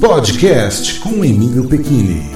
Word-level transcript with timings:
Podcast 0.00 0.98
com 1.00 1.22
Emílio 1.22 1.68
Pequini. 1.68 2.34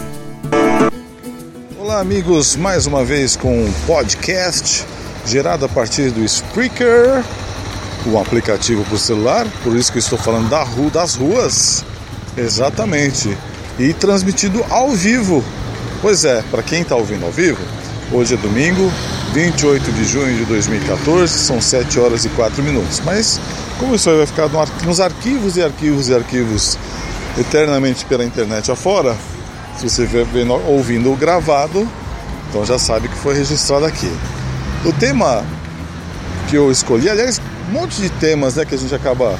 Olá, 1.80 1.98
amigos, 1.98 2.56
mais 2.56 2.86
uma 2.86 3.02
vez 3.02 3.36
com 3.36 3.64
um 3.64 3.72
podcast 3.86 4.84
gerado 5.24 5.64
a 5.64 5.68
partir 5.68 6.10
do 6.10 6.22
Spreaker, 6.22 7.24
o 8.04 8.18
aplicativo 8.18 8.84
para 8.84 8.94
o 8.96 8.98
celular, 8.98 9.46
por 9.62 9.74
isso 9.74 9.90
que 9.90 9.98
estou 9.98 10.18
falando 10.18 10.50
da 10.50 10.62
rua, 10.62 10.90
das 10.90 11.14
ruas, 11.14 11.82
exatamente, 12.36 13.34
e 13.78 13.94
transmitido 13.94 14.62
ao 14.68 14.90
vivo. 14.90 15.42
Pois 16.02 16.26
é, 16.26 16.42
para 16.50 16.62
quem 16.62 16.82
está 16.82 16.96
ouvindo 16.96 17.24
ao 17.24 17.32
vivo, 17.32 17.62
hoje 18.12 18.34
é 18.34 18.36
domingo, 18.36 18.92
28 19.32 19.90
de 19.90 20.04
junho 20.04 20.36
de 20.36 20.44
2014, 20.44 21.32
são 21.32 21.62
7 21.62 21.98
horas 21.98 22.26
e 22.26 22.28
4 22.28 22.62
minutos. 22.62 23.00
Mas 23.02 23.40
como 23.78 23.94
isso 23.94 24.10
aí 24.10 24.18
vai 24.18 24.26
ficar 24.26 24.50
nos 24.84 25.00
arquivos 25.00 25.56
e 25.56 25.62
arquivos 25.62 26.10
e 26.10 26.14
arquivos 26.14 26.76
eternamente 27.38 28.04
pela 28.04 28.24
internet 28.24 28.70
afora, 28.70 29.16
se 29.76 29.88
você 29.88 30.06
vendo, 30.06 30.52
ouvindo 30.68 31.12
o 31.12 31.16
gravado, 31.16 31.88
então 32.48 32.64
já 32.64 32.78
sabe 32.78 33.08
que 33.08 33.16
foi 33.16 33.34
registrado 33.34 33.84
aqui. 33.84 34.10
O 34.84 34.92
tema 34.92 35.44
que 36.48 36.56
eu 36.56 36.70
escolhi, 36.70 37.08
aliás, 37.08 37.40
um 37.68 37.72
monte 37.72 38.00
de 38.00 38.10
temas 38.10 38.54
né, 38.54 38.64
que 38.64 38.74
a 38.74 38.78
gente 38.78 38.94
acaba 38.94 39.38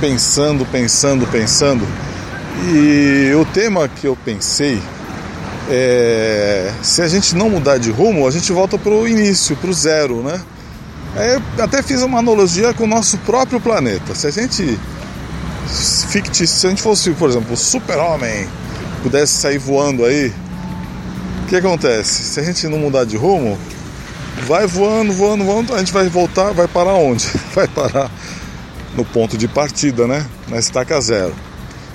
pensando, 0.00 0.64
pensando, 0.66 1.26
pensando. 1.26 1.86
E 2.72 3.32
o 3.34 3.44
tema 3.46 3.88
que 3.88 4.06
eu 4.06 4.16
pensei 4.16 4.80
é, 5.70 6.72
se 6.82 7.02
a 7.02 7.08
gente 7.08 7.34
não 7.34 7.48
mudar 7.48 7.78
de 7.78 7.90
rumo, 7.90 8.26
a 8.26 8.30
gente 8.30 8.52
volta 8.52 8.76
para 8.76 8.92
o 8.92 9.06
início, 9.06 9.56
para 9.56 9.70
o 9.70 9.72
zero, 9.72 10.22
né? 10.22 10.40
É, 11.16 11.40
até 11.58 11.82
fiz 11.82 12.02
uma 12.02 12.18
analogia 12.18 12.72
com 12.72 12.84
o 12.84 12.86
nosso 12.86 13.18
próprio 13.18 13.60
planeta. 13.60 14.14
Se 14.14 14.26
a 14.26 14.30
gente 14.30 14.78
fictício, 15.66 16.58
se 16.58 16.66
a 16.66 16.70
gente 16.70 16.82
fosse, 16.82 17.10
por 17.12 17.28
exemplo, 17.28 17.52
o 17.52 17.56
super-homem, 17.56 18.48
pudesse 19.02 19.34
sair 19.34 19.58
voando 19.58 20.04
aí, 20.04 20.32
o 21.42 21.46
que 21.46 21.56
acontece? 21.56 22.22
Se 22.22 22.40
a 22.40 22.42
gente 22.42 22.66
não 22.68 22.78
mudar 22.78 23.04
de 23.04 23.16
rumo, 23.16 23.58
vai 24.46 24.66
voando, 24.66 25.12
voando, 25.12 25.44
voando, 25.44 25.74
a 25.74 25.78
gente 25.78 25.92
vai 25.92 26.08
voltar, 26.08 26.52
vai 26.52 26.68
parar 26.68 26.94
onde? 26.94 27.26
Vai 27.54 27.68
parar 27.68 28.10
no 28.94 29.04
ponto 29.04 29.36
de 29.36 29.46
partida, 29.46 30.06
né? 30.06 30.26
Na 30.48 30.58
estaca 30.58 31.00
zero. 31.00 31.34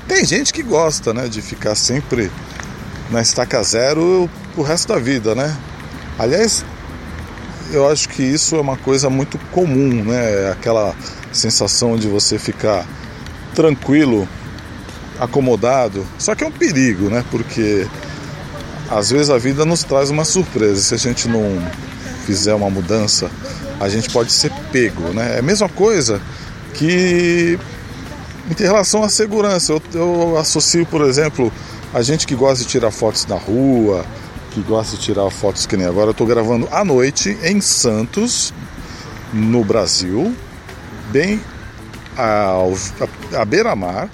Tem 0.08 0.24
gente 0.24 0.54
que 0.54 0.64
gosta, 0.64 1.14
né, 1.14 1.28
de 1.28 1.42
ficar 1.42 1.76
sempre 1.76 2.32
na 3.10 3.22
estaca 3.22 3.62
zero 3.64 4.30
o 4.56 4.62
resto 4.62 4.88
da 4.88 5.00
vida, 5.00 5.36
né? 5.36 5.56
Aliás, 6.18 6.64
eu 7.72 7.90
acho 7.90 8.10
que 8.10 8.24
isso 8.24 8.56
é 8.56 8.62
uma 8.62 8.78
coisa 8.78 9.10
muito 9.10 9.38
comum, 9.52 10.04
né? 10.04 10.52
Aquela 10.52 10.96
sensação 11.32 11.98
de 11.98 12.08
você 12.08 12.40
ficar 12.40 12.86
tranquilo, 13.58 14.30
acomodado. 15.20 16.06
Só 16.20 16.36
que 16.36 16.44
é 16.44 16.48
um 16.48 16.52
perigo, 16.52 17.10
né? 17.10 17.26
Porque 17.32 17.88
às 18.88 19.10
vezes 19.10 19.32
a 19.32 19.38
vida 19.40 19.66
nos 19.66 19.84
traz 19.84 20.12
uma 20.12 20.24
surpresa. 20.24 20.80
Se 20.80 20.94
a 20.94 20.98
gente 20.98 21.28
não 21.28 21.60
fizer 22.28 22.54
uma 22.54 22.70
mudança, 22.70 23.32
a 23.80 23.90
gente 23.90 24.12
pode 24.12 24.32
ser 24.32 24.52
pego, 24.72 25.12
né? 25.12 25.38
É 25.38 25.40
a 25.40 25.42
mesma 25.42 25.68
coisa 25.68 26.22
que 26.76 27.58
em 28.48 28.64
relação 28.64 29.04
à 29.04 29.10
segurança. 29.10 29.74
Eu, 29.74 29.82
eu 29.96 30.38
associo, 30.38 30.86
por 30.86 31.02
exemplo, 31.02 31.52
a 31.92 32.04
gente 32.04 32.28
que 32.28 32.36
gosta 32.36 32.64
de 32.64 32.70
tirar 32.70 32.92
fotos 32.92 33.26
na 33.26 33.38
rua, 33.38 34.06
que 34.52 34.62
gosta 34.62 34.96
de 34.96 35.02
tirar 35.02 35.28
fotos 35.32 35.66
que 35.66 35.76
nem 35.76 35.88
agora, 35.88 36.10
eu 36.10 36.12
estou 36.12 36.28
gravando 36.28 36.68
à 36.72 36.86
noite 36.86 37.36
em 37.42 37.60
Santos, 37.60 38.54
no 39.34 39.64
Brasil, 39.64 40.32
bem 41.12 41.42
ao, 42.18 42.74
à 43.34 43.46
beira-mar, 43.46 44.10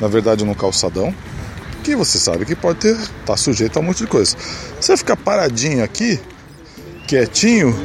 na 0.00 0.08
verdade 0.08 0.44
no 0.44 0.54
calçadão, 0.54 1.14
que 1.82 1.94
você 1.94 2.18
sabe 2.18 2.44
que 2.44 2.56
pode 2.56 2.78
ter, 2.80 2.96
tá 3.24 3.36
sujeito 3.36 3.76
a 3.76 3.80
um 3.80 3.84
monte 3.84 3.98
de 3.98 4.06
coisa. 4.06 4.36
Você 4.80 4.96
ficar 4.96 5.16
paradinho 5.16 5.84
aqui, 5.84 6.18
quietinho, 7.06 7.78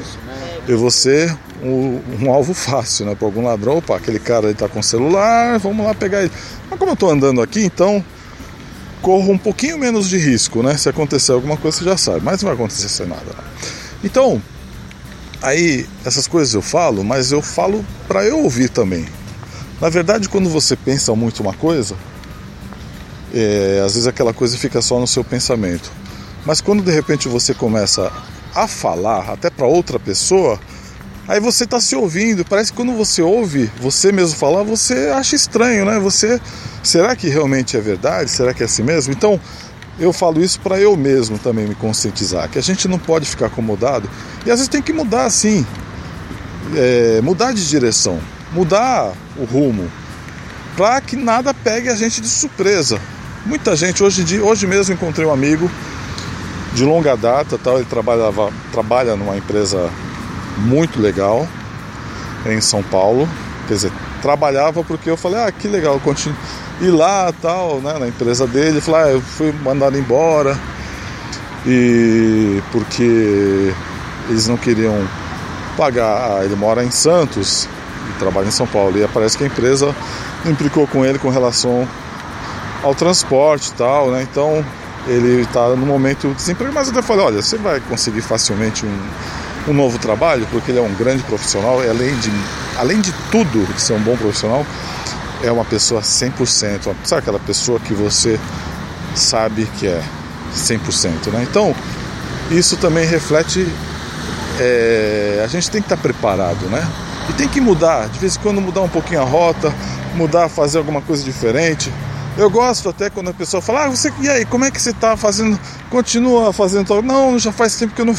vou 0.67 0.91
ser 0.91 1.35
um, 1.61 2.01
um 2.21 2.31
alvo 2.31 2.53
fácil, 2.53 3.05
né? 3.05 3.15
Para 3.15 3.27
algum 3.27 3.43
ladrão, 3.43 3.77
opa, 3.77 3.97
aquele 3.97 4.19
cara 4.19 4.47
aí 4.47 4.53
tá 4.53 4.67
com 4.67 4.81
celular, 4.81 5.59
vamos 5.59 5.85
lá 5.85 5.93
pegar 5.93 6.21
ele. 6.21 6.31
Mas 6.69 6.79
como 6.79 6.91
eu 6.91 6.95
tô 6.95 7.09
andando 7.09 7.41
aqui, 7.41 7.61
então 7.63 8.03
corro 9.01 9.31
um 9.31 9.37
pouquinho 9.37 9.77
menos 9.77 10.09
de 10.09 10.17
risco, 10.17 10.61
né? 10.61 10.77
Se 10.77 10.89
acontecer 10.89 11.31
alguma 11.31 11.57
coisa, 11.57 11.77
você 11.77 11.83
já 11.85 11.97
sabe, 11.97 12.21
mas 12.23 12.41
não 12.41 12.47
vai 12.47 12.55
acontecer 12.55 13.05
nada. 13.05 13.35
Então, 14.03 14.41
aí 15.41 15.85
essas 16.05 16.27
coisas 16.27 16.53
eu 16.53 16.61
falo, 16.61 17.03
mas 17.03 17.31
eu 17.31 17.41
falo 17.41 17.85
para 18.07 18.23
eu 18.23 18.43
ouvir 18.43 18.69
também. 18.69 19.05
Na 19.81 19.87
verdade, 19.87 20.27
quando 20.27 20.49
você 20.49 20.75
pensa 20.75 21.15
muito 21.15 21.41
uma 21.41 21.53
coisa, 21.53 21.95
é, 23.33 23.81
às 23.85 23.93
vezes 23.93 24.07
aquela 24.07 24.33
coisa 24.33 24.57
fica 24.57 24.81
só 24.81 24.99
no 24.99 25.07
seu 25.07 25.23
pensamento. 25.23 25.89
Mas 26.45 26.59
quando 26.59 26.83
de 26.83 26.91
repente 26.91 27.29
você 27.29 27.53
começa 27.53 28.11
a 28.53 28.67
falar 28.67 29.29
até 29.29 29.49
para 29.49 29.65
outra 29.65 29.97
pessoa, 29.97 30.59
aí 31.25 31.39
você 31.39 31.63
está 31.63 31.79
se 31.79 31.95
ouvindo. 31.95 32.43
Parece 32.43 32.71
que 32.71 32.77
quando 32.77 32.91
você 32.93 33.21
ouve 33.21 33.71
você 33.79 34.11
mesmo 34.11 34.37
falar, 34.37 34.63
você 34.63 35.11
acha 35.15 35.35
estranho, 35.35 35.85
né? 35.85 35.97
Você, 35.99 36.41
será 36.83 37.15
que 37.15 37.29
realmente 37.29 37.77
é 37.77 37.81
verdade? 37.81 38.29
Será 38.29 38.53
que 38.53 38.63
é 38.63 38.65
assim 38.65 38.83
mesmo? 38.83 39.13
Então, 39.13 39.39
eu 39.97 40.11
falo 40.11 40.41
isso 40.41 40.59
para 40.59 40.77
eu 40.77 40.97
mesmo 40.97 41.37
também 41.37 41.65
me 41.65 41.75
conscientizar, 41.75 42.49
que 42.49 42.59
a 42.59 42.63
gente 42.63 42.87
não 42.87 42.99
pode 42.99 43.25
ficar 43.25 43.45
acomodado 43.47 44.09
e 44.45 44.51
às 44.51 44.59
vezes 44.59 44.67
tem 44.67 44.81
que 44.81 44.93
mudar 44.93 45.25
assim, 45.25 45.65
é, 46.75 47.21
mudar 47.21 47.53
de 47.53 47.67
direção 47.67 48.19
mudar 48.51 49.13
o 49.37 49.43
rumo 49.43 49.89
para 50.75 51.01
que 51.01 51.15
nada 51.15 51.53
pegue 51.53 51.89
a 51.89 51.95
gente 51.95 52.21
de 52.21 52.27
surpresa. 52.27 52.99
Muita 53.45 53.75
gente 53.75 54.03
hoje 54.03 54.23
dia, 54.23 54.43
hoje 54.43 54.65
mesmo 54.65 54.93
encontrei 54.93 55.25
um 55.25 55.33
amigo 55.33 55.69
de 56.73 56.83
longa 56.83 57.17
data, 57.17 57.57
tal, 57.57 57.77
ele 57.77 57.85
trabalhava, 57.85 58.51
trabalha 58.71 59.15
numa 59.15 59.35
empresa 59.35 59.89
muito 60.57 61.01
legal 61.01 61.47
em 62.45 62.61
São 62.61 62.83
Paulo. 62.83 63.27
Quer 63.67 63.73
dizer, 63.73 63.91
trabalhava 64.21 64.83
porque 64.83 65.09
eu 65.09 65.17
falei, 65.17 65.39
ah, 65.39 65.51
que 65.51 65.67
legal, 65.67 65.99
continuo 65.99 66.37
ir 66.81 66.91
lá, 66.91 67.33
tal, 67.41 67.81
né, 67.81 67.97
na 67.99 68.07
empresa 68.07 68.47
dele, 68.47 68.69
ele 68.69 68.81
falou, 68.81 69.01
ah, 69.01 69.09
eu 69.09 69.21
fui 69.21 69.51
mandado 69.51 69.97
embora 69.97 70.57
e 71.65 72.61
porque 72.71 73.73
eles 74.29 74.47
não 74.47 74.55
queriam 74.55 74.95
pagar, 75.75 76.37
ah, 76.39 76.45
ele 76.45 76.55
mora 76.55 76.83
em 76.83 76.91
Santos 76.91 77.67
trabalha 78.19 78.47
em 78.47 78.51
São 78.51 78.67
Paulo. 78.67 78.99
E 78.99 79.07
parece 79.07 79.37
que 79.37 79.43
a 79.43 79.47
empresa 79.47 79.95
implicou 80.45 80.85
com 80.87 81.05
ele 81.05 81.17
com 81.17 81.29
relação 81.29 81.87
ao 82.83 82.93
transporte 82.93 83.69
e 83.69 83.73
tal, 83.73 84.11
né? 84.11 84.21
Então 84.29 84.63
ele 85.07 85.41
está 85.41 85.69
no 85.69 85.85
momento 85.85 86.27
de 86.27 86.33
desemprego, 86.35 86.73
mas 86.73 86.87
eu 86.87 86.93
até 86.93 87.01
falei, 87.01 87.25
olha, 87.25 87.41
você 87.41 87.57
vai 87.57 87.79
conseguir 87.79 88.21
facilmente 88.21 88.85
um, 88.85 89.71
um 89.71 89.73
novo 89.73 89.97
trabalho, 89.97 90.47
porque 90.51 90.71
ele 90.71 90.79
é 90.79 90.81
um 90.81 90.93
grande 90.93 91.23
profissional, 91.23 91.83
e 91.83 91.89
além 91.89 92.15
de, 92.17 92.31
além 92.77 93.01
de 93.01 93.11
tudo 93.31 93.65
de 93.73 93.81
ser 93.81 93.93
um 93.93 93.99
bom 93.99 94.15
profissional, 94.15 94.65
é 95.41 95.51
uma 95.51 95.65
pessoa 95.65 96.01
100%, 96.01 96.93
sabe 97.03 97.21
aquela 97.21 97.39
pessoa 97.39 97.79
que 97.79 97.93
você 97.93 98.39
sabe 99.15 99.65
que 99.77 99.87
é 99.87 100.01
100%, 100.53 101.31
né? 101.31 101.45
Então, 101.49 101.73
isso 102.51 102.77
também 102.77 103.05
reflete, 103.05 103.67
é, 104.59 105.41
a 105.43 105.47
gente 105.47 105.71
tem 105.71 105.81
que 105.81 105.85
estar 105.85 105.95
tá 105.95 106.01
preparado, 106.01 106.65
né? 106.69 106.85
E 107.29 107.33
tem 107.33 107.47
que 107.47 107.61
mudar, 107.61 108.09
de 108.09 108.17
vez 108.19 108.35
em 108.35 108.39
quando 108.39 108.59
mudar 108.59 108.81
um 108.81 108.89
pouquinho 108.89 109.21
a 109.21 109.23
rota, 109.23 109.73
mudar, 110.15 110.49
fazer 110.49 110.79
alguma 110.79 111.01
coisa 111.01 111.23
diferente. 111.23 111.93
Eu 112.35 112.49
gosto 112.49 112.89
até 112.89 113.09
quando 113.09 113.29
a 113.29 113.33
pessoa 113.33 113.61
fala, 113.61 113.85
ah, 113.85 113.89
você, 113.89 114.11
e 114.21 114.29
aí, 114.29 114.45
como 114.45 114.65
é 114.65 114.71
que 114.71 114.81
você 114.81 114.91
está 114.91 115.15
fazendo? 115.15 115.59
Continua 115.89 116.51
fazendo? 116.51 117.01
Não, 117.01 117.37
já 117.37 117.51
faz 117.51 117.75
tempo 117.75 117.93
que 117.93 118.01
eu 118.01 118.05
não. 118.05 118.15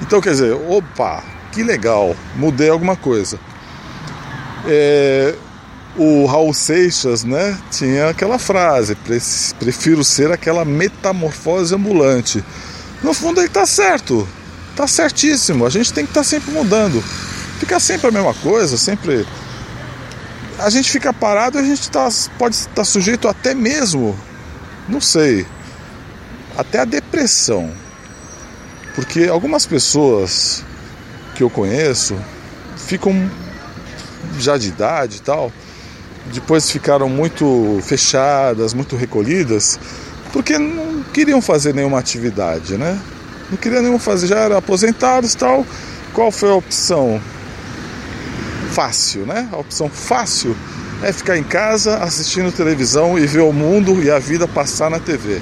Então, 0.00 0.20
quer 0.20 0.30
dizer, 0.30 0.52
opa, 0.68 1.22
que 1.52 1.62
legal, 1.62 2.14
mudei 2.36 2.70
alguma 2.70 2.96
coisa. 2.96 3.38
É, 4.66 5.34
o 5.96 6.26
Raul 6.26 6.54
Seixas, 6.54 7.24
né, 7.24 7.58
tinha 7.70 8.08
aquela 8.08 8.38
frase: 8.38 8.96
prefiro 9.58 10.04
ser 10.04 10.30
aquela 10.30 10.64
metamorfose 10.64 11.74
ambulante. 11.74 12.44
No 13.02 13.12
fundo, 13.12 13.40
ele 13.40 13.48
está 13.48 13.66
certo, 13.66 14.26
está 14.70 14.86
certíssimo. 14.86 15.66
A 15.66 15.70
gente 15.70 15.92
tem 15.92 16.04
que 16.04 16.10
estar 16.10 16.20
tá 16.20 16.24
sempre 16.24 16.52
mudando 16.52 17.02
fica 17.58 17.80
sempre 17.80 18.08
a 18.08 18.10
mesma 18.10 18.34
coisa, 18.34 18.76
sempre. 18.76 19.26
A 20.58 20.70
gente 20.70 20.90
fica 20.90 21.12
parado 21.12 21.58
e 21.58 21.60
a 21.60 21.64
gente 21.64 21.90
tá, 21.90 22.08
pode 22.38 22.54
estar 22.54 22.74
tá 22.74 22.84
sujeito 22.84 23.28
até 23.28 23.54
mesmo, 23.54 24.18
não 24.88 25.00
sei, 25.00 25.46
até 26.56 26.80
a 26.80 26.84
depressão. 26.84 27.72
Porque 28.94 29.24
algumas 29.24 29.66
pessoas 29.66 30.64
que 31.34 31.42
eu 31.42 31.50
conheço 31.50 32.16
ficam 32.76 33.30
já 34.38 34.56
de 34.56 34.68
idade 34.68 35.18
e 35.18 35.20
tal, 35.20 35.52
depois 36.32 36.70
ficaram 36.70 37.08
muito 37.08 37.78
fechadas, 37.82 38.72
muito 38.72 38.96
recolhidas, 38.96 39.78
porque 40.32 40.58
não 40.58 41.02
queriam 41.12 41.42
fazer 41.42 41.74
nenhuma 41.74 41.98
atividade, 41.98 42.76
né? 42.76 42.98
Não 43.50 43.56
queriam 43.56 43.80
nenhuma 43.80 43.98
fazer, 43.98 44.26
já 44.26 44.38
eram 44.38 44.56
aposentados 44.56 45.34
tal. 45.34 45.64
Qual 46.12 46.32
foi 46.32 46.50
a 46.50 46.54
opção? 46.54 47.20
Fácil, 48.76 49.24
né? 49.24 49.48
A 49.50 49.56
opção 49.56 49.88
fácil 49.88 50.54
é 51.02 51.10
ficar 51.10 51.38
em 51.38 51.42
casa 51.42 51.96
assistindo 51.96 52.52
televisão 52.52 53.18
e 53.18 53.26
ver 53.26 53.40
o 53.40 53.50
mundo 53.50 54.02
e 54.02 54.10
a 54.10 54.18
vida 54.18 54.46
passar 54.46 54.90
na 54.90 54.98
TV. 54.98 55.40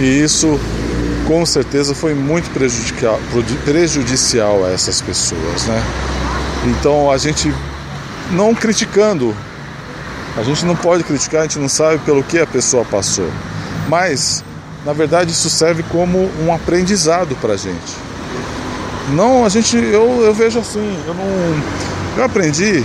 E 0.00 0.22
isso 0.22 0.58
com 1.26 1.44
certeza 1.44 1.94
foi 1.94 2.14
muito 2.14 2.50
prejudicial, 3.62 4.64
a 4.64 4.70
essas 4.70 5.02
pessoas, 5.02 5.66
né? 5.66 5.84
Então 6.64 7.10
a 7.10 7.18
gente 7.18 7.52
não 8.30 8.54
criticando, 8.54 9.36
a 10.34 10.42
gente 10.42 10.64
não 10.64 10.74
pode 10.74 11.04
criticar, 11.04 11.42
a 11.42 11.44
gente 11.44 11.58
não 11.58 11.68
sabe 11.68 11.98
pelo 12.06 12.24
que 12.24 12.38
a 12.38 12.46
pessoa 12.46 12.86
passou, 12.86 13.30
mas 13.86 14.42
na 14.82 14.94
verdade 14.94 15.30
isso 15.30 15.50
serve 15.50 15.82
como 15.90 16.30
um 16.42 16.54
aprendizado 16.54 17.36
para 17.36 17.52
a 17.52 17.56
gente. 17.58 18.07
Não, 19.12 19.44
a 19.44 19.48
gente, 19.48 19.76
eu, 19.76 20.22
eu 20.22 20.34
vejo 20.34 20.58
assim, 20.58 20.98
eu 21.06 21.14
não, 21.14 21.62
eu 22.16 22.24
aprendi 22.24 22.84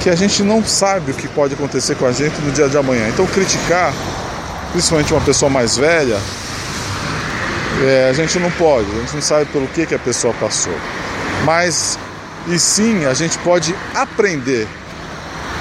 que 0.00 0.08
a 0.08 0.14
gente 0.14 0.42
não 0.42 0.64
sabe 0.64 1.10
o 1.10 1.14
que 1.14 1.28
pode 1.28 1.54
acontecer 1.54 1.94
com 1.96 2.06
a 2.06 2.12
gente 2.12 2.40
no 2.40 2.50
dia 2.52 2.68
de 2.68 2.76
amanhã. 2.76 3.08
Então 3.08 3.26
criticar, 3.26 3.92
principalmente 4.72 5.12
uma 5.12 5.20
pessoa 5.20 5.50
mais 5.50 5.76
velha, 5.76 6.18
é, 7.82 8.08
a 8.08 8.12
gente 8.12 8.38
não 8.38 8.50
pode, 8.52 8.90
a 8.90 9.00
gente 9.00 9.14
não 9.14 9.22
sabe 9.22 9.46
pelo 9.46 9.66
que, 9.68 9.86
que 9.86 9.94
a 9.94 9.98
pessoa 9.98 10.32
passou. 10.34 10.74
Mas, 11.44 11.98
e 12.46 12.58
sim, 12.58 13.04
a 13.04 13.14
gente 13.14 13.38
pode 13.38 13.74
aprender 13.94 14.66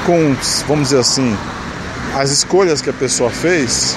com, 0.05 0.35
vamos 0.67 0.89
dizer 0.89 0.99
assim, 0.99 1.37
as 2.15 2.31
escolhas 2.31 2.81
que 2.81 2.89
a 2.89 2.93
pessoa 2.93 3.29
fez 3.29 3.95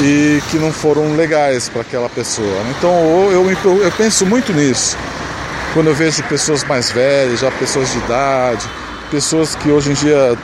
e 0.00 0.42
que 0.50 0.58
não 0.58 0.72
foram 0.72 1.14
legais 1.16 1.68
para 1.68 1.82
aquela 1.82 2.08
pessoa. 2.08 2.62
Então 2.76 2.90
eu, 3.30 3.50
eu, 3.50 3.82
eu 3.82 3.92
penso 3.92 4.24
muito 4.24 4.52
nisso. 4.52 4.96
Quando 5.74 5.88
eu 5.88 5.94
vejo 5.94 6.22
pessoas 6.24 6.64
mais 6.64 6.90
velhas, 6.90 7.40
já 7.40 7.50
pessoas 7.50 7.90
de 7.92 7.98
idade, 7.98 8.68
pessoas 9.10 9.54
que 9.54 9.70
hoje 9.70 9.90
em 9.90 9.94
dia 9.94 10.36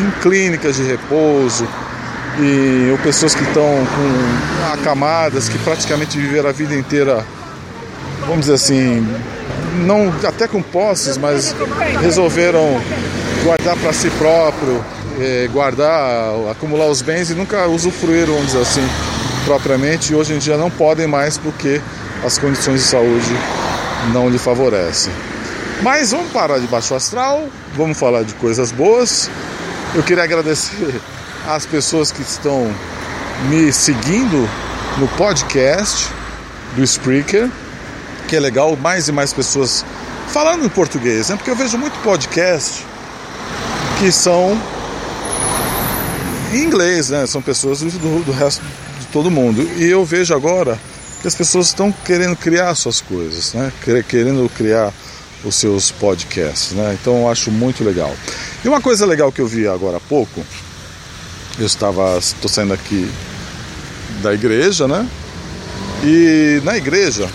em 0.00 0.10
clínicas 0.22 0.76
de 0.76 0.82
repouso, 0.82 1.66
e 2.38 2.90
ou 2.90 2.98
pessoas 2.98 3.34
que 3.34 3.42
estão 3.42 3.62
com 3.62 4.72
acamadas, 4.72 5.48
que 5.48 5.58
praticamente 5.58 6.18
viveram 6.18 6.48
a 6.48 6.52
vida 6.52 6.74
inteira, 6.74 7.24
vamos 8.20 8.40
dizer 8.40 8.54
assim, 8.54 9.06
não 9.84 10.12
até 10.26 10.48
com 10.48 10.60
posses, 10.60 11.16
mas 11.16 11.54
resolveram 12.00 12.80
guardar 13.44 13.76
para 13.76 13.92
si 13.92 14.10
próprio, 14.10 14.84
eh, 15.20 15.48
guardar, 15.52 16.32
acumular 16.50 16.86
os 16.86 17.02
bens 17.02 17.30
e 17.30 17.34
nunca 17.34 17.66
usufruíram, 17.66 18.34
vamos 18.34 18.46
dizer 18.48 18.62
assim, 18.62 18.88
propriamente, 19.44 20.12
e 20.12 20.16
hoje 20.16 20.34
em 20.34 20.38
dia 20.38 20.56
não 20.56 20.70
podem 20.70 21.06
mais 21.06 21.38
porque 21.38 21.80
as 22.24 22.38
condições 22.38 22.80
de 22.80 22.86
saúde 22.86 23.36
não 24.12 24.28
lhe 24.28 24.38
favorecem. 24.38 25.12
Mas 25.82 26.12
vamos 26.12 26.30
parar 26.32 26.58
de 26.58 26.66
baixo 26.66 26.94
astral, 26.94 27.46
vamos 27.76 27.98
falar 27.98 28.22
de 28.24 28.34
coisas 28.34 28.72
boas. 28.72 29.28
Eu 29.94 30.02
queria 30.02 30.24
agradecer 30.24 31.00
as 31.46 31.66
pessoas 31.66 32.10
que 32.10 32.22
estão 32.22 32.72
me 33.48 33.72
seguindo 33.72 34.48
no 34.98 35.08
podcast 35.08 36.08
do 36.74 36.82
Spreaker, 36.82 37.50
que 38.26 38.36
é 38.36 38.40
legal, 38.40 38.76
mais 38.76 39.08
e 39.08 39.12
mais 39.12 39.32
pessoas 39.32 39.84
falando 40.28 40.64
em 40.64 40.68
português, 40.68 41.28
né? 41.28 41.36
porque 41.36 41.50
eu 41.50 41.56
vejo 41.56 41.76
muito 41.76 41.96
podcast 42.02 42.84
que 43.98 44.10
são 44.10 44.58
em 46.54 46.64
inglês, 46.64 47.10
né? 47.10 47.26
São 47.26 47.42
pessoas 47.42 47.80
do, 47.80 48.24
do 48.24 48.32
resto 48.32 48.62
de 49.00 49.06
todo 49.06 49.30
mundo. 49.30 49.62
E 49.76 49.84
eu 49.84 50.04
vejo 50.04 50.34
agora 50.34 50.78
que 51.20 51.28
as 51.28 51.34
pessoas 51.34 51.66
estão 51.66 51.92
querendo 52.04 52.36
criar 52.36 52.74
suas 52.74 53.00
coisas, 53.00 53.52
né? 53.54 53.72
Querendo 54.08 54.48
criar 54.50 54.92
os 55.44 55.56
seus 55.56 55.90
podcasts, 55.90 56.72
né? 56.72 56.96
Então 57.00 57.22
eu 57.22 57.28
acho 57.28 57.50
muito 57.50 57.84
legal. 57.84 58.14
E 58.64 58.68
uma 58.68 58.80
coisa 58.80 59.04
legal 59.04 59.30
que 59.30 59.40
eu 59.40 59.46
vi 59.46 59.66
agora 59.66 59.98
há 59.98 60.00
pouco 60.00 60.44
eu 61.58 61.66
estava, 61.66 62.18
estou 62.18 62.48
saindo 62.48 62.74
aqui 62.74 63.08
da 64.22 64.32
igreja, 64.34 64.88
né? 64.88 65.08
E 66.02 66.60
na 66.64 66.76
igreja, 66.76 67.28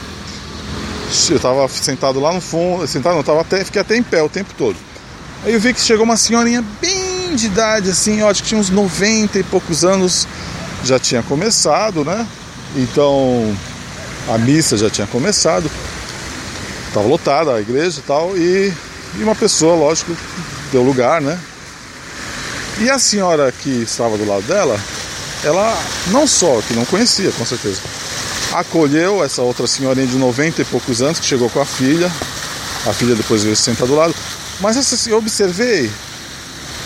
eu 1.30 1.38
estava 1.38 1.68
sentado 1.70 2.20
lá 2.20 2.34
no 2.34 2.42
fundo, 2.42 2.86
sentado 2.88 3.16
não, 3.16 3.24
tava 3.24 3.42
até, 3.42 3.64
fiquei 3.64 3.82
até 3.82 3.96
em 3.96 4.04
pé 4.04 4.22
o 4.22 4.30
tempo 4.30 4.54
todo. 4.58 4.76
Aí 5.46 5.54
eu 5.54 5.60
vi 5.60 5.74
que 5.74 5.80
chegou 5.80 6.04
uma 6.04 6.18
senhorinha 6.18 6.64
bem 6.82 7.09
de 7.36 7.48
idade, 7.48 7.90
assim, 7.90 8.20
eu 8.20 8.28
acho 8.28 8.44
que 8.44 8.50
tinha 8.50 8.60
uns 8.60 8.70
90 8.70 9.40
e 9.40 9.44
poucos 9.44 9.84
anos, 9.84 10.28
já 10.84 11.00
tinha 11.00 11.22
começado, 11.24 12.04
né? 12.04 12.28
Então 12.76 13.56
a 14.28 14.38
missa 14.38 14.78
já 14.78 14.90
tinha 14.90 15.08
começado, 15.08 15.70
estava 16.88 17.08
lotada 17.08 17.56
a 17.56 17.62
igreja 17.62 18.00
e 18.00 18.04
tal, 18.04 18.38
e, 18.38 18.74
e 19.18 19.24
uma 19.24 19.36
pessoa, 19.36 19.76
lógico, 19.76 20.16
deu 20.72 20.84
lugar, 20.84 21.22
né? 21.22 21.40
E 22.80 22.90
a 22.90 22.98
senhora 23.00 23.52
que 23.52 23.70
estava 23.70 24.18
do 24.18 24.26
lado 24.26 24.44
dela, 24.44 24.80
ela 25.44 25.78
não 26.08 26.28
só, 26.28 26.62
que 26.62 26.74
não 26.74 26.86
conhecia, 26.86 27.32
com 27.32 27.46
certeza, 27.46 27.82
acolheu 28.54 29.24
essa 29.24 29.42
outra 29.42 29.68
senhorinha 29.68 30.08
de 30.08 30.16
90 30.16 30.62
e 30.62 30.66
poucos 30.66 31.02
anos 31.02 31.20
que 31.20 31.26
chegou 31.26 31.50
com 31.50 31.60
a 31.60 31.66
filha. 31.66 32.12
A 32.86 32.94
filha 32.94 33.16
depois 33.16 33.44
veio 33.44 33.56
sentar 33.56 33.88
do 33.88 33.96
lado. 33.96 34.16
Mas 34.62 35.08
eu 35.08 35.18
observei 35.18 35.92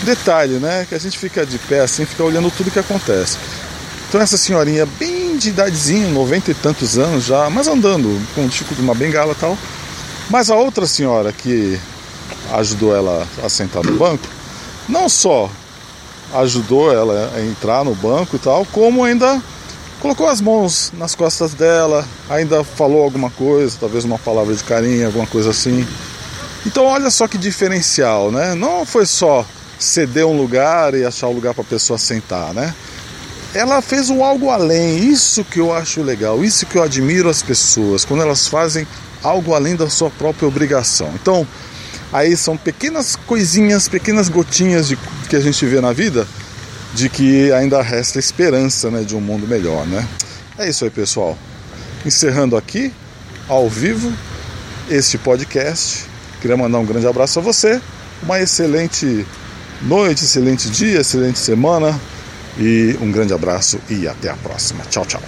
detalhe, 0.03 0.55
né? 0.55 0.85
Que 0.87 0.95
a 0.95 0.99
gente 0.99 1.17
fica 1.17 1.45
de 1.45 1.57
pé 1.57 1.81
assim, 1.81 2.05
fica 2.05 2.23
olhando 2.23 2.51
tudo 2.51 2.71
que 2.71 2.79
acontece. 2.79 3.37
Então 4.07 4.21
essa 4.21 4.37
senhorinha 4.37 4.85
bem 4.85 5.37
de 5.37 5.49
idadezinha, 5.49 6.07
90 6.09 6.51
e 6.51 6.53
tantos 6.53 6.97
anos 6.97 7.25
já, 7.25 7.49
mas 7.49 7.67
andando 7.67 8.21
com 8.35 8.45
o 8.45 8.49
tipo 8.49 8.75
de 8.75 8.81
uma 8.81 8.93
bengala 8.93 9.31
e 9.31 9.35
tal. 9.35 9.57
Mas 10.29 10.51
a 10.51 10.55
outra 10.55 10.85
senhora 10.85 11.31
que 11.31 11.79
ajudou 12.53 12.95
ela 12.95 13.27
a 13.43 13.49
sentar 13.49 13.83
no 13.83 13.93
banco, 13.93 14.27
não 14.87 15.09
só 15.09 15.49
ajudou 16.35 16.93
ela 16.93 17.31
a 17.35 17.41
entrar 17.41 17.83
no 17.83 17.95
banco 17.95 18.35
e 18.35 18.39
tal, 18.39 18.65
como 18.65 19.03
ainda 19.03 19.41
colocou 19.99 20.27
as 20.27 20.41
mãos 20.41 20.91
nas 20.97 21.15
costas 21.15 21.53
dela, 21.53 22.05
ainda 22.29 22.63
falou 22.63 23.03
alguma 23.03 23.29
coisa, 23.31 23.77
talvez 23.79 24.03
uma 24.03 24.19
palavra 24.19 24.53
de 24.53 24.63
carinho, 24.63 25.05
alguma 25.05 25.25
coisa 25.25 25.51
assim. 25.51 25.87
Então 26.65 26.85
olha 26.85 27.09
só 27.09 27.27
que 27.27 27.37
diferencial, 27.37 28.31
né? 28.31 28.53
Não 28.53 28.85
foi 28.85 29.05
só 29.05 29.45
ceder 29.83 30.25
um 30.25 30.37
lugar 30.37 30.93
e 30.93 31.05
achar 31.05 31.27
um 31.27 31.33
lugar 31.33 31.53
para 31.53 31.63
a 31.63 31.67
pessoa 31.67 31.97
sentar, 31.97 32.53
né? 32.53 32.73
Ela 33.53 33.81
fez 33.81 34.09
um 34.09 34.23
algo 34.23 34.49
além, 34.49 34.97
isso 34.97 35.43
que 35.43 35.59
eu 35.59 35.71
acho 35.71 36.01
legal, 36.01 36.43
isso 36.43 36.65
que 36.65 36.77
eu 36.77 36.83
admiro 36.83 37.29
as 37.29 37.43
pessoas, 37.43 38.03
quando 38.03 38.21
elas 38.21 38.47
fazem 38.47 38.87
algo 39.21 39.53
além 39.53 39.75
da 39.75 39.89
sua 39.89 40.09
própria 40.09 40.47
obrigação. 40.47 41.11
Então, 41.13 41.47
Aí 42.13 42.37
são 42.37 42.55
pequenas 42.55 43.15
coisinhas, 43.15 43.87
pequenas 43.87 44.29
gotinhas 44.29 44.87
de, 44.87 44.95
que 45.27 45.35
a 45.35 45.39
gente 45.39 45.65
vê 45.65 45.81
na 45.81 45.91
vida 45.91 46.27
de 46.93 47.09
que 47.09 47.51
ainda 47.51 47.81
resta 47.81 48.19
esperança 48.19 48.91
né, 48.91 49.01
de 49.01 49.15
um 49.15 49.19
mundo 49.19 49.47
melhor, 49.47 49.83
né? 49.87 50.07
É 50.59 50.69
isso 50.69 50.85
aí, 50.85 50.91
pessoal. 50.91 51.35
Encerrando 52.05 52.55
aqui, 52.55 52.93
ao 53.49 53.67
vivo, 53.67 54.13
este 54.91 55.17
podcast. 55.17 56.05
Queria 56.39 56.55
mandar 56.55 56.77
um 56.77 56.85
grande 56.85 57.07
abraço 57.07 57.39
a 57.39 57.41
você, 57.41 57.81
uma 58.21 58.39
excelente 58.39 59.25
noite, 59.83 60.23
excelente 60.23 60.69
dia, 60.69 61.01
excelente 61.01 61.39
semana 61.39 61.99
e 62.57 62.97
um 63.01 63.11
grande 63.11 63.33
abraço 63.33 63.79
e 63.89 64.07
até 64.07 64.29
a 64.29 64.35
próxima. 64.37 64.83
Tchau, 64.89 65.05
tchau. 65.05 65.21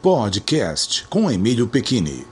Podcast 0.00 1.06
com 1.08 1.30
Emílio 1.30 1.66
Pequini. 1.66 2.29